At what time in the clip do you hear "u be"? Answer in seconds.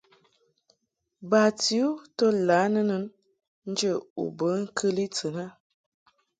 4.21-4.47